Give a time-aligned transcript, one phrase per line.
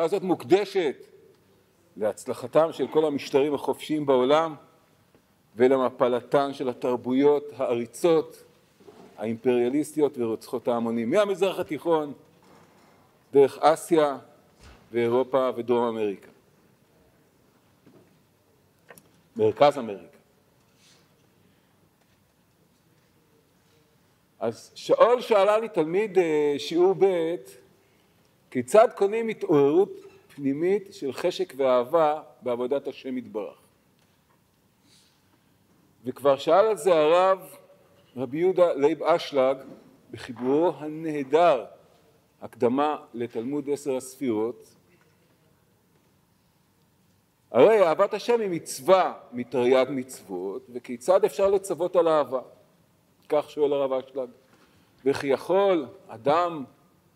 [0.00, 0.96] השיחה הזאת מוקדשת
[1.96, 4.54] להצלחתם של כל המשטרים החופשיים בעולם
[5.56, 8.42] ולמפלתן של התרבויות העריצות,
[9.18, 12.12] האימפריאליסטיות ורוצחות ההמונים מהמזרח התיכון
[13.32, 14.18] דרך אסיה
[14.92, 16.28] ואירופה ודרום אמריקה.
[19.36, 20.18] מרכז אמריקה.
[24.40, 27.34] אז שאול שאלה לי תלמיד אה, שיעור ב'
[28.50, 29.92] כיצד קונים התעוררות
[30.34, 33.58] פנימית של חשק ואהבה בעבודת השם יתברך.
[36.04, 37.56] וכבר שאל על זה הרב
[38.16, 39.56] רבי יהודה לייב אשלג
[40.10, 41.64] בחיבורו הנהדר
[42.42, 44.74] הקדמה לתלמוד עשר הספירות
[47.50, 52.40] הרי אהבת השם היא מצווה מתרי"ג מצוות וכיצד אפשר לצוות על אהבה?
[53.28, 54.28] כך שואל הרב אשלג
[55.04, 56.64] וכי יכול אדם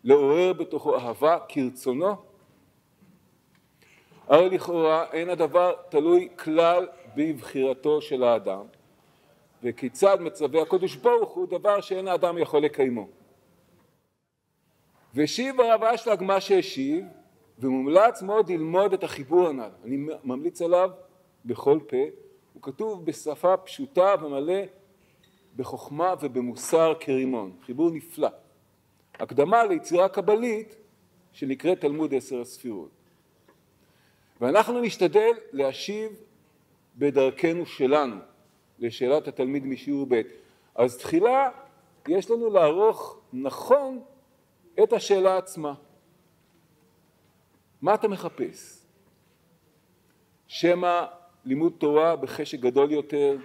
[0.05, 2.15] לעורר בתוכו אהבה כרצונו?
[4.27, 8.65] הרי לכאורה אין הדבר תלוי כלל בבחירתו של האדם
[9.63, 13.07] וכיצד מצווה הקדוש ברוך הוא דבר שאין האדם יכול לקיימו.
[15.13, 17.05] והשיב הרב אשלג מה שהשיב
[17.59, 19.69] ומומלץ מאוד ללמוד את החיבור הנ"ל.
[19.83, 20.89] אני ממליץ עליו
[21.45, 21.97] בכל פה,
[22.53, 24.61] הוא כתוב בשפה פשוטה ומלא
[25.55, 28.29] בחוכמה ובמוסר כרימון, חיבור נפלא.
[29.19, 30.75] הקדמה ליצירה קבלית
[31.31, 32.89] שנקראת תלמוד עשר הספירות.
[34.41, 36.11] ואנחנו נשתדל להשיב
[36.95, 38.15] בדרכנו שלנו
[38.79, 40.21] לשאלת התלמיד משיעור ב'.
[40.75, 41.49] אז תחילה
[42.07, 44.03] יש לנו לערוך נכון
[44.83, 45.73] את השאלה עצמה.
[47.81, 48.85] מה אתה מחפש?
[50.47, 51.05] שמא
[51.45, 53.37] לימוד תורה בחשק גדול יותר,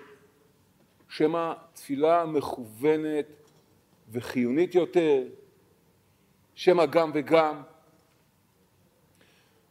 [1.08, 3.50] שמא תפילה מכוונת
[4.12, 5.22] וחיונית יותר,
[6.60, 7.62] שמא גם וגם.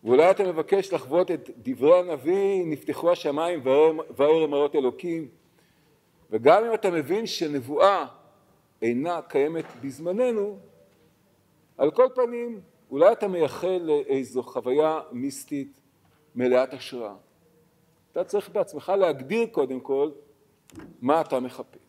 [0.04, 3.62] ואולי אתה מבקש לחוות את דברי הנביא, נפתחו השמיים
[4.18, 5.28] וירא מראות אלוקים,
[6.30, 8.06] וגם אם אתה מבין שנבואה
[8.82, 10.58] אינה קיימת בזמננו,
[11.78, 12.62] על כל פנים
[12.92, 15.80] אולי אתה מייחל לאיזו חוויה מיסטית
[16.36, 17.16] מלאת השראה.
[18.12, 20.12] אתה צריך בעצמך להגדיר קודם כל
[21.02, 21.89] מה אתה מחפש.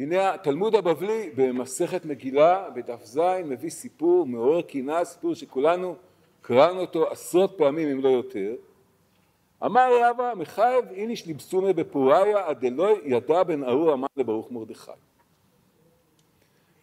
[0.00, 5.96] הנה התלמוד הבבלי במסכת מגילה בדף ז מביא סיפור מעורר קנאה, סיפור שכולנו
[6.42, 8.54] קראנו אותו עשרות פעמים אם לא יותר.
[9.64, 12.64] אמר רבא מחייב איניש ליבסומי בפוריה עד
[13.04, 14.90] ידע בן ארור אמר לברוך מרדכי.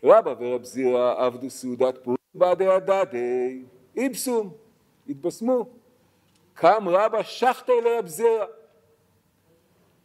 [0.03, 3.63] רבא ורב זירא עבדו סעודת פורים בעדי הדדי
[3.95, 4.49] איבסום
[5.09, 5.65] התבשמו
[6.53, 8.45] קם רבא שחטי לרב זירא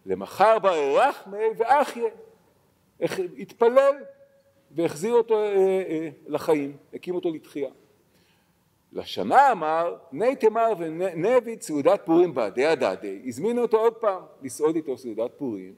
[0.06, 2.08] למחר בארח מי ואחיה
[3.38, 3.94] התפלל
[4.70, 7.70] והחזיר אותו אה, אה, לחיים, הקים אותו לתחייה.
[8.92, 14.98] לשנה אמר, ני תמר ונבי סעודת פורים בעדי הדדי, הזמינו אותו עוד פעם לסעוד איתו
[14.98, 15.74] סעודת פורים.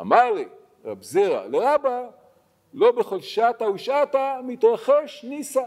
[0.00, 0.44] אמר לי,
[0.84, 2.08] רב זרע, לרבה,
[2.74, 5.62] לא בכל שעתה ושעתה מתרחש ניסה.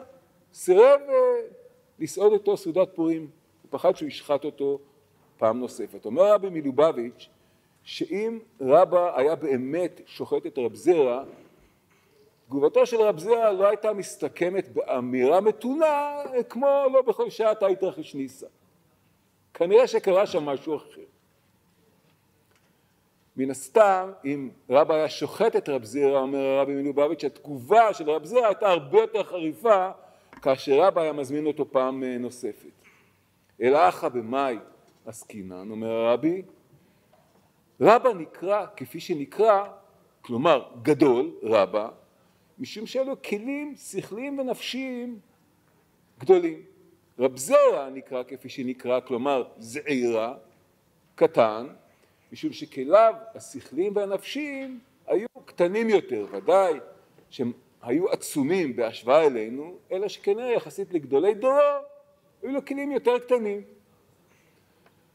[0.54, 1.16] סירב אה,
[2.00, 4.80] לסעוד איתו סעודת פורים, הוא פחד שהוא ישחט אותו
[5.38, 6.06] פעם נוספת.
[6.06, 7.30] אומר רבי מלובביץ',
[7.90, 11.24] שאם רבא היה באמת שוחט את רב זרע,
[12.48, 18.16] תגובתו של רב זרע לא הייתה מסתכמת באמירה מתונה כמו לא בכל שעה אתה התרחש
[18.16, 18.48] ניסה.
[19.54, 21.02] כנראה שקרה שם משהו אחר.
[23.38, 28.26] מן הסתם, אם רבא היה שוחט את רב זרע, אומר הרבי מלובביץ', התגובה של רב
[28.26, 29.90] זרע הייתה הרבה יותר חריפה
[30.42, 32.72] כאשר רבא היה מזמין אותו פעם נוספת.
[33.62, 34.58] אלא אחא במאי
[35.06, 36.42] עסקינן, אומר הרבי,
[37.82, 39.64] רבא נקרא כפי שנקרא,
[40.22, 41.90] כלומר גדול, רבא,
[42.60, 45.20] משום שאלו כלים שכליים ונפשיים
[46.20, 46.62] גדולים.
[47.20, 50.36] רב זרע נקרא כפי שנקרא, כלומר זעירה,
[51.16, 51.68] קטן,
[52.32, 56.74] משום שכליו השכליים והנפשיים היו קטנים יותר, ודאי
[57.30, 57.52] שהם
[57.82, 61.60] היו עצומים בהשוואה אלינו, אלא שכנראה יחסית לגדולי דורו
[62.42, 63.62] היו לו כלים יותר קטנים.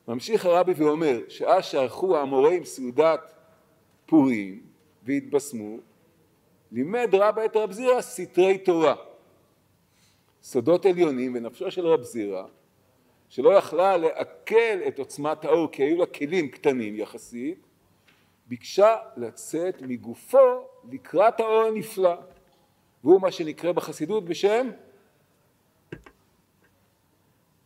[0.08, 3.34] ממשיך הרבי ואומר שאז שערכו האמוראים סעודת
[4.06, 4.62] פורים
[5.02, 5.78] והתבשמו
[6.72, 8.94] לימד רבא את רב זירא סתרי תורה
[10.42, 12.44] סודות עליונים ונפשו של רב זירא
[13.28, 17.66] שלא יכלה לעכל את עוצמת האור כי היו לה כלים קטנים יחסית
[18.46, 22.14] ביקשה לצאת מגופו לקראת האור הנפלא
[23.04, 24.70] והוא מה שנקרא בחסידות בשם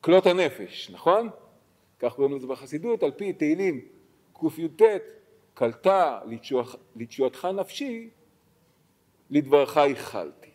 [0.01, 1.31] כלות הנפש, נכון?
[1.99, 3.81] כך קוראים לזה בחסידות, על פי תהילים
[4.41, 4.83] קי"ט,
[5.55, 6.21] קלטה
[6.97, 8.11] לתשועתך נפשי,
[9.31, 10.51] לדברך ייחלתי.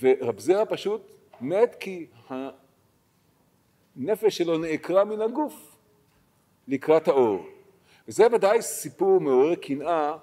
[0.00, 1.02] ורב זרע פשוט
[1.40, 2.06] מת כי
[3.96, 5.76] הנפש שלו נעקרה מן הגוף
[6.68, 7.46] לקראת האור.
[8.08, 10.16] וזה ודאי סיפור מעורר קנאה,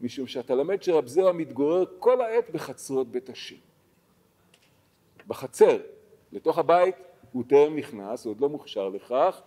[0.00, 3.56] משום שאתה למד שרב זרע מתגורר כל העת בחצרות בית השם.
[5.26, 5.78] בחצר,
[6.32, 6.94] לתוך הבית
[7.32, 9.42] הוא טרם נכנס, הוא עוד לא מוכשר לכך,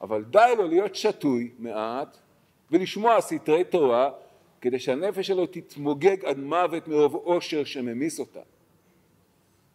[0.00, 2.16] אבל די לו להיות שתוי מעט
[2.70, 4.10] ולשמוע סתרי תורה
[4.60, 8.40] כדי שהנפש שלו תתמוגג עד מוות מרוב עושר שממיס אותה.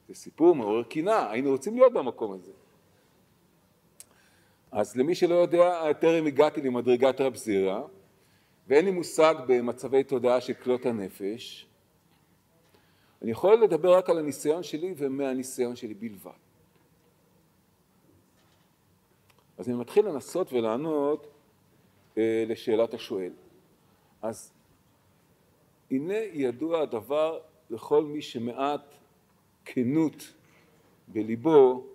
[0.07, 2.51] זה סיפור מעורר קנאה, היינו רוצים להיות במקום הזה.
[4.71, 7.81] אז למי שלא יודע, טרם הגעתי למדרגת רב זירא,
[8.67, 11.67] ואין לי מושג במצבי תודעה של כלות הנפש.
[13.21, 16.42] אני יכול לדבר רק על הניסיון שלי ומהניסיון שלי בלבד.
[19.57, 21.27] אז אני מתחיל לנסות ולענות
[22.17, 23.31] אה, לשאלת השואל.
[24.21, 24.53] אז
[25.91, 27.39] הנה ידוע הדבר
[27.69, 28.95] לכל מי שמעט
[29.65, 30.33] כנות
[31.07, 31.87] בליבו,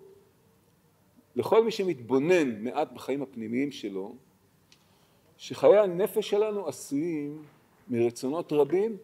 [1.35, 4.15] לכל מי שמתבונן מעט בחיים הפנימיים שלו,
[5.37, 7.43] שחיי הנפש שלנו עשויים
[7.87, 8.97] מרצונות רבים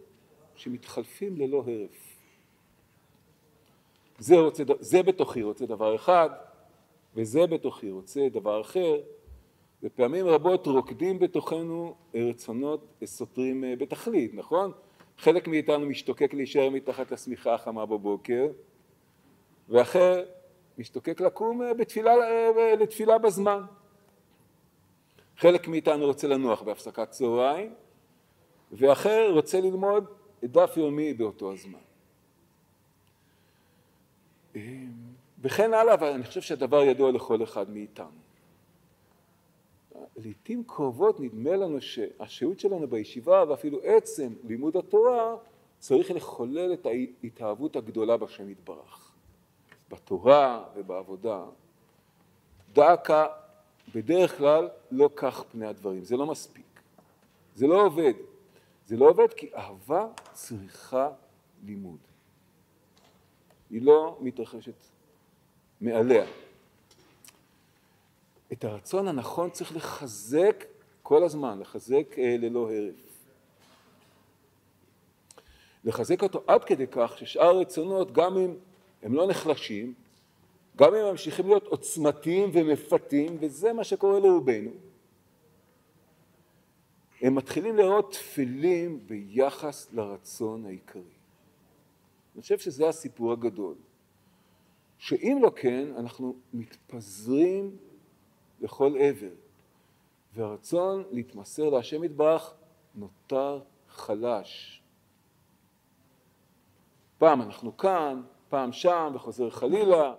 [0.55, 2.15] שמתחלפים ללא הרף.
[4.19, 6.29] זה, רוצה, זה בתוכי רוצה דבר אחד,
[7.15, 9.01] וזה בתוכי רוצה דבר אחר,
[9.83, 14.71] ופעמים רבות רוקדים בתוכנו רצונות סותרים אה, בתכלית, נכון?
[15.17, 18.47] חלק מאיתנו משתוקק להישאר מתחת לשמיכה החמה בבוקר,
[19.69, 20.23] ואחר
[20.77, 23.61] משתוקק לקום אה, בתפילה, אה, לתפילה בזמן.
[25.37, 27.73] חלק מאיתנו רוצה לנוח בהפסקת צהריים,
[28.71, 30.05] ואחר רוצה ללמוד
[30.43, 31.79] דף יומי באותו הזמן.
[35.45, 38.25] וכן הלאה, אבל אני חושב שהדבר ידוע לכל אחד מאיתנו.
[40.17, 45.35] לעיתים קרובות נדמה לנו שהשהות שלנו בישיבה ואפילו עצם לימוד התורה
[45.79, 49.11] צריך לחולל את ההתאהבות הגדולה בשם יתברך.
[49.89, 51.43] בתורה ובעבודה.
[52.73, 53.27] דאקה
[53.95, 56.79] בדרך כלל לא כך פני הדברים, זה לא מספיק.
[57.55, 58.13] זה לא עובד.
[58.85, 61.09] זה לא עובד כי אהבה צריכה
[61.65, 61.99] לימוד.
[63.69, 64.94] היא לא מתרחשת
[65.81, 66.25] מעליה.
[68.53, 70.65] את הרצון הנכון צריך לחזק
[71.03, 72.95] כל הזמן, לחזק אה, ללא הרף.
[75.83, 78.55] לחזק אותו עד כדי כך ששאר הרצונות, גם אם
[79.03, 79.93] הם לא נחלשים,
[80.77, 84.71] גם אם הם ממשיכים להיות עוצמתיים ומפתים, וזה מה שקורה לרובנו,
[87.21, 91.01] הם מתחילים לראות תפילים ביחס לרצון העיקרי.
[92.35, 93.75] אני חושב שזה הסיפור הגדול.
[94.97, 97.77] שאם לא כן, אנחנו מתפזרים
[98.61, 99.31] לכל עבר,
[100.33, 102.53] והרצון להתמסר להשם יתברך
[102.95, 104.81] נותר חלש.
[107.17, 110.13] פעם אנחנו כאן, פעם שם, וחוזר חלילה,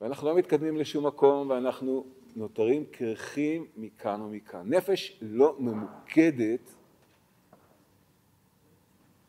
[0.00, 2.06] ואנחנו לא מתקדמים לשום מקום, ואנחנו
[2.36, 4.74] נותרים קרחים מכאן ומכאן.
[4.74, 6.74] נפש לא ממוקדת,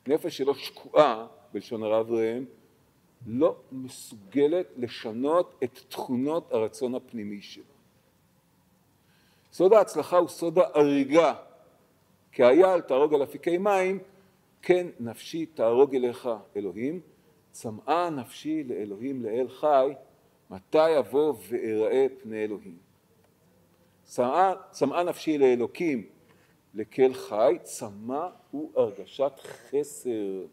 [0.07, 2.45] נפש שלא שקועה, בלשון הרב ראם,
[3.25, 7.63] לא מסוגלת לשנות את תכונות הרצון הפנימי שלו.
[9.54, 11.33] סוד ההצלחה הוא סוד ההריגה.
[12.31, 14.00] כאייל תהרוג על אפיקי מים,
[14.62, 17.00] כן נפשי תהרוג אליך אלוהים,
[17.51, 19.94] צמאה נפשי לאלוהים לאל חי,
[20.50, 22.77] מתי אבוא ואראה פני אלוהים.
[24.72, 26.08] צמאה נפשי לאלוקים
[26.74, 30.46] לקל חי, צמא הוא הרגשת חסר.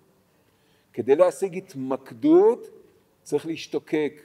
[0.92, 2.66] כדי להשיג התמקדות
[3.22, 4.22] צריך להשתוקק,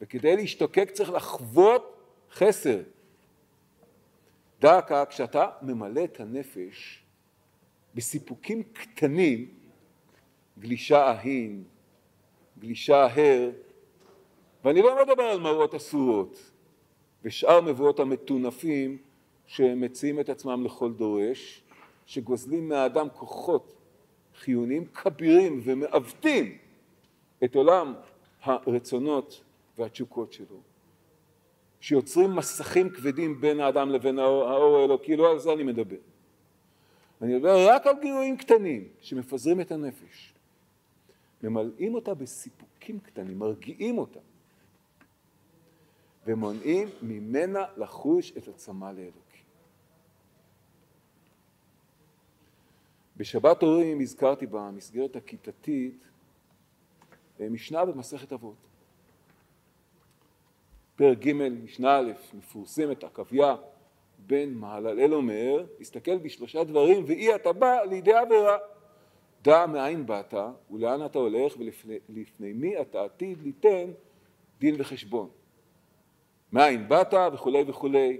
[0.00, 1.96] וכדי להשתוקק צריך לחוות
[2.32, 2.82] חסר.
[4.60, 4.80] דא
[5.10, 7.04] כשאתה ממלא את הנפש
[7.94, 9.48] בסיפוקים קטנים,
[10.58, 11.64] גלישה אהין,
[12.58, 13.50] גלישה ההר,
[14.64, 16.50] ואני לא מדבר על מראות אסורות
[17.22, 18.98] ושאר מבואות המטונפים
[19.46, 21.62] שמציעים את עצמם לכל דורש,
[22.06, 23.74] שגוזלים מהאדם כוחות
[24.36, 26.58] חיוניים כבירים ומעוותים
[27.44, 27.94] את עולם
[28.42, 29.42] הרצונות
[29.78, 30.60] והתשוקות שלו.
[31.80, 35.96] שיוצרים מסכים כבדים בין האדם לבין האור, האור האלוקי, לא על זה אני מדבר.
[37.22, 40.34] אני מדבר רק על גירויים קטנים שמפזרים את הנפש,
[41.42, 44.20] ממלאים אותה בסיפוקים קטנים, מרגיעים אותה,
[46.26, 49.23] ומונעים ממנה לחוש את הצמא לאלוקים.
[53.24, 56.08] בשבת הורים הזכרתי במסגרת הכיתתית
[57.40, 58.56] אה, משנה במסכת אבות.
[60.96, 63.56] פרק ג' משנה א', מפורסמת, עקביה
[64.18, 68.56] בן מהללל אומר, הסתכל בשלושה דברים, ואי אתה בא לידי עבירה.
[69.42, 70.34] דע מאין באת
[70.70, 71.54] ולאן אתה הולך
[72.08, 73.90] ולפני מי אתה עתיד ליתן
[74.60, 75.28] דין וחשבון.
[76.52, 78.18] מאין באת וכולי וכולי,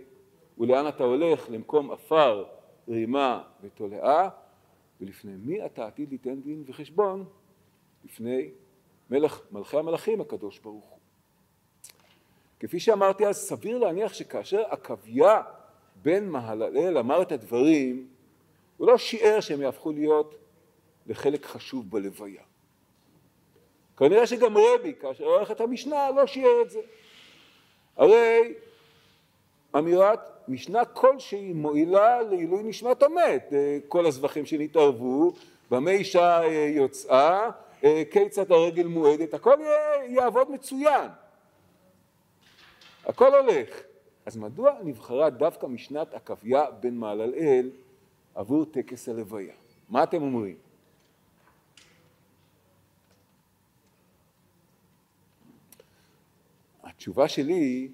[0.59, 2.45] ולאן אתה הולך למקום עפר,
[2.89, 4.29] רימה ותולעה,
[5.01, 7.25] ולפני מי אתה עתיד ליתן דין וחשבון?
[8.05, 8.51] לפני
[9.11, 10.99] מלך, מלכי המלכים הקדוש ברוך הוא.
[12.61, 15.43] כפי שאמרתי אז, סביר להניח שכאשר עקביה
[16.03, 18.09] בן מהללאל אמר את הדברים,
[18.77, 20.35] הוא לא שיער שהם יהפכו להיות
[21.07, 22.43] לחלק חשוב בלוויה.
[23.97, 26.81] כנראה שגם רבי, כאשר עורך את המשנה, לא שיער את זה.
[27.97, 28.55] הרי
[29.79, 35.33] אמירת משנה כלשהי מועילה לעילוי נשמת המת, אה, כל הזבחים שנתערבו,
[35.71, 37.51] במה אישה אה, יוצאה,
[37.85, 39.57] אה, כיצד הרגל מועדת, הכל
[40.09, 41.11] יעבוד מצוין.
[43.05, 43.81] הכל הולך.
[44.27, 47.71] אז מדוע נבחרה דווקא משנת עקביה בן מעללאל
[48.35, 49.55] עבור טקס הלוויה?
[49.89, 50.57] מה אתם אומרים?
[56.83, 57.91] התשובה שלי היא,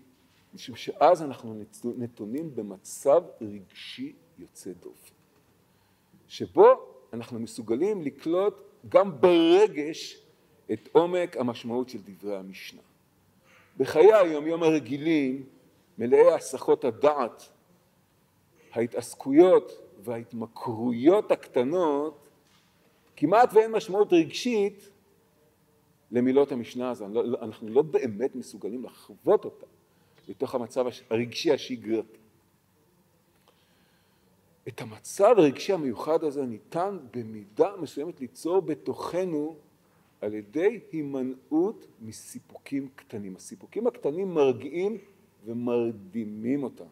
[0.55, 1.63] משום שאז אנחנו
[1.97, 5.15] נתונים במצב רגשי יוצא דופן,
[6.29, 6.67] שבו
[7.13, 8.55] אנחנו מסוגלים לקלוט
[8.89, 10.27] גם ברגש
[10.73, 12.81] את עומק המשמעות של דברי המשנה.
[13.77, 15.47] בחיי היומיום הרגילים,
[15.99, 17.43] מלאי הסחות הדעת,
[18.73, 19.73] ההתעסקויות
[20.05, 22.29] וההתמכרויות הקטנות,
[23.17, 24.91] כמעט ואין משמעות רגשית
[26.11, 29.67] למילות המשנה הזו, לא, אנחנו לא באמת מסוגלים לחוות אותה
[30.31, 32.19] בתוך המצב הרגשי השגרתי.
[34.69, 39.57] את המצב הרגשי המיוחד הזה ניתן במידה מסוימת ליצור בתוכנו
[40.21, 43.37] על ידי הימנעות מסיפוקים קטנים.
[43.37, 44.99] הסיפוקים הקטנים מרגיעים
[45.45, 46.89] ומרדימים אותנו.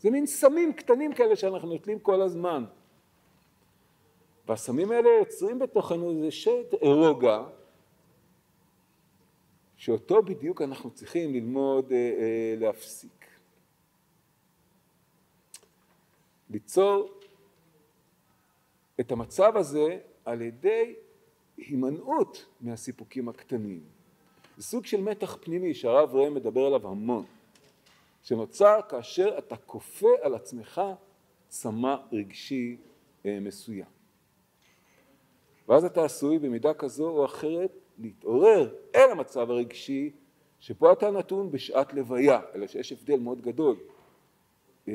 [0.00, 2.64] זה מין סמים קטנים כאלה שאנחנו נוטלים כל הזמן.
[4.48, 7.44] והסמים האלה יוצרים בתוכנו איזה שט רוגע,
[9.78, 13.26] שאותו בדיוק אנחנו צריכים ללמוד אה, אה, להפסיק.
[16.50, 17.20] ליצור
[19.00, 20.94] את המצב הזה על ידי
[21.56, 23.82] הימנעות מהסיפוקים הקטנים.
[24.56, 27.24] זה סוג של מתח פנימי שהרב ראם מדבר עליו המון,
[28.22, 30.80] שנוצר כאשר אתה כופה על עצמך
[31.48, 32.76] צמא רגשי
[33.26, 33.98] אה, מסוים.
[35.68, 40.10] ואז אתה עשוי במידה כזו או אחרת להתעורר אל המצב הרגשי
[40.60, 43.76] שבו אתה נתון בשעת לוויה, אלא שיש הבדל מאוד גדול.
[44.88, 44.92] אה,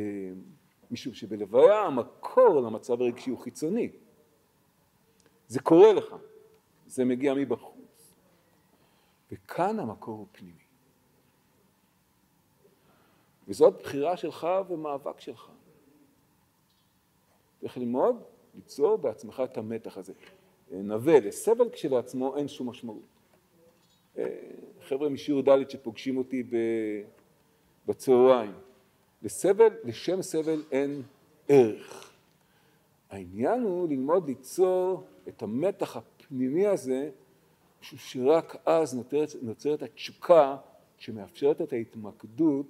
[0.92, 3.90] משום שבלוויה המקור למצב הרגשי הוא חיצוני.
[5.48, 6.16] זה קורה לך,
[6.88, 8.14] זה מגיע מבחוץ.
[9.32, 10.64] וכאן המקור הוא פנימי.
[13.48, 15.50] וזאת בחירה שלך ומאבק שלך.
[17.62, 18.24] צריך ללמוד,
[18.56, 20.14] ליצור בעצמך את המתח הזה.
[20.72, 23.02] נווה לסבל כשלעצמו אין שום משמעות.
[24.18, 24.26] אה,
[24.88, 26.44] חבר'ה משיעור ד' שפוגשים אותי
[27.88, 28.54] בצהריים,
[29.22, 31.02] לסבל, לשם סבל אין
[31.48, 32.12] ערך.
[33.10, 37.10] העניין הוא ללמוד ליצור את המתח הפנימי הזה,
[37.82, 40.58] משום שרק אז נוצרת, נוצרת התשוקה
[40.98, 42.66] שמאפשרת את ההתמקדות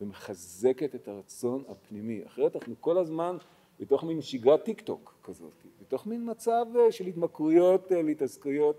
[0.00, 2.26] ומחזקת את הרצון הפנימי.
[2.26, 3.36] אחרת אנחנו כל הזמן
[3.80, 5.52] בתוך מין שגרת טיק טוק כזאת,
[5.88, 8.76] בתוך מין מצב אה, של התמכרויות אה, והתעסקויות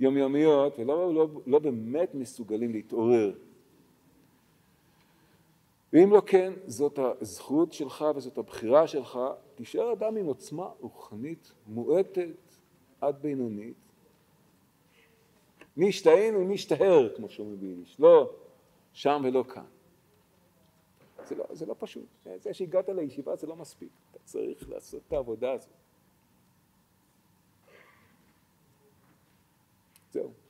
[0.00, 3.32] יומיומיות, ולא לא, לא באמת מסוגלים להתעורר.
[5.92, 9.18] ואם לא כן, זאת הזכות שלך וזאת הבחירה שלך,
[9.54, 12.58] תישאר אדם עם עוצמה רוחנית מועטת
[13.00, 13.76] עד בינונית.
[15.76, 18.30] מי ישתהן ומי ישתהר, כמו שאומרים ביידיש, לא
[18.92, 19.64] שם ולא כאן.
[21.26, 22.06] זה לא, זה לא פשוט.
[22.36, 23.90] זה שהגעת לישיבה זה לא מספיק.
[24.10, 25.81] אתה צריך לעשות את העבודה הזאת.
[30.12, 30.41] still.